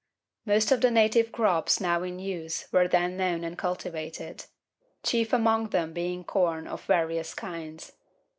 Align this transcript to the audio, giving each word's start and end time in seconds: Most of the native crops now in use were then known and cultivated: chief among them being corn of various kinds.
Most 0.47 0.71
of 0.71 0.81
the 0.81 0.89
native 0.89 1.31
crops 1.31 1.79
now 1.79 2.01
in 2.01 2.17
use 2.17 2.67
were 2.71 2.87
then 2.87 3.17
known 3.17 3.43
and 3.43 3.55
cultivated: 3.55 4.45
chief 5.03 5.31
among 5.31 5.67
them 5.69 5.93
being 5.93 6.23
corn 6.23 6.65
of 6.65 6.83
various 6.85 7.35
kinds. 7.35 7.91